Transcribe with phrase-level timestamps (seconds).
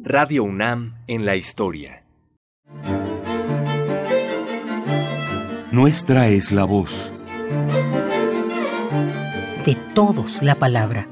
[0.00, 2.04] Radio UNAM en la historia.
[5.72, 7.12] Nuestra es la voz.
[9.66, 11.08] De todos la palabra.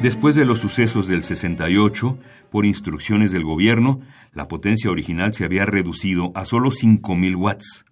[0.00, 2.18] Después de los sucesos del 68,
[2.52, 4.00] por instrucciones del gobierno,
[4.32, 7.84] la potencia original se había reducido a solo 5.000 watts.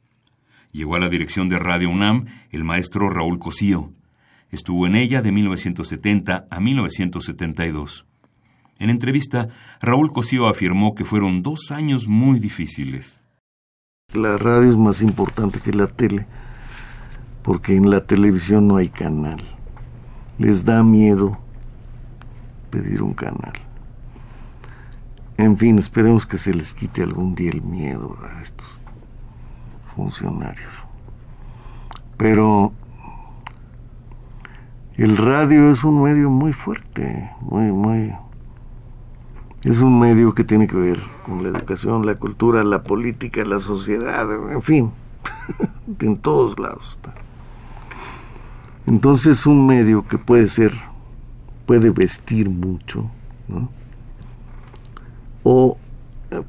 [0.71, 3.96] Llegó a la dirección de Radio UNAM el maestro Raúl Cosío.
[4.51, 8.07] Estuvo en ella de 1970 a 1972.
[8.79, 9.49] En entrevista,
[9.81, 13.23] Raúl Cosío afirmó que fueron dos años muy difíciles.
[14.13, 16.27] La radio es más importante que la tele,
[17.43, 19.43] porque en la televisión no hay canal.
[20.39, 21.39] Les da miedo
[22.71, 23.55] pedir un canal.
[25.39, 28.81] En fin, esperemos que se les quite algún día el miedo a estos
[29.95, 30.73] funcionarios.
[32.17, 32.73] Pero
[34.97, 38.13] el radio es un medio muy fuerte, muy, muy...
[39.63, 43.59] Es un medio que tiene que ver con la educación, la cultura, la política, la
[43.59, 44.93] sociedad, en fin,
[46.01, 46.99] en todos lados.
[48.87, 50.73] Entonces es un medio que puede ser,
[51.67, 53.11] puede vestir mucho,
[53.49, 53.69] ¿no?
[55.43, 55.77] O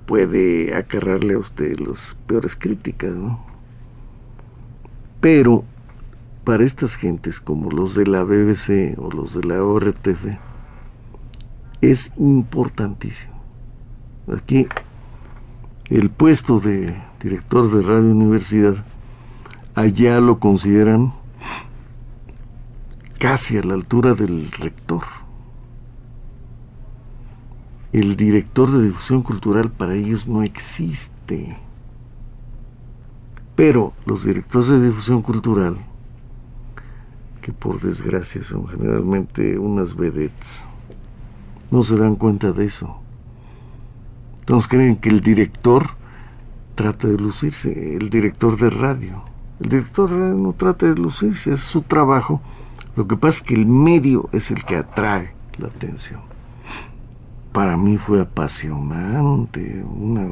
[0.06, 3.44] puede acarrarle a usted las peores críticas, ¿no?
[5.20, 5.64] Pero
[6.48, 10.38] para estas gentes como los de la BBC o los de la ORTF
[11.82, 13.34] es importantísimo.
[14.34, 14.66] Aquí
[15.90, 18.76] el puesto de director de Radio Universidad
[19.76, 21.12] allá lo consideran
[23.20, 25.04] casi a la altura del rector.
[27.92, 31.58] El director de difusión cultural para ellos no existe.
[33.58, 35.80] Pero los directores de difusión cultural
[37.48, 40.66] que por desgracia son generalmente unas vedettes,
[41.72, 43.00] no se dan cuenta de eso.
[44.42, 45.92] Entonces creen que el director
[46.76, 49.24] trata de lucirse, el director de radio.
[49.62, 52.42] El director no trata de lucirse, es su trabajo.
[52.98, 56.20] Lo que pasa es que el medio es el que atrae la atención.
[57.54, 60.28] Para mí fue apasionante, una,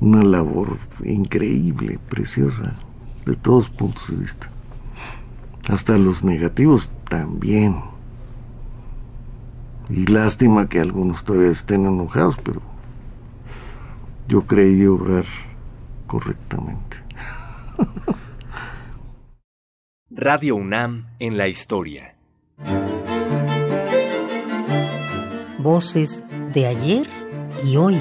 [0.00, 2.74] una labor increíble, preciosa,
[3.24, 4.50] de todos puntos de vista.
[5.68, 7.82] Hasta los negativos también.
[9.90, 12.60] Y lástima que algunos todavía estén enojados, pero
[14.28, 15.24] yo creí obrar
[16.06, 16.96] correctamente.
[20.10, 22.16] Radio UNAM en la historia.
[25.58, 27.06] Voces de ayer
[27.64, 28.00] y hoy.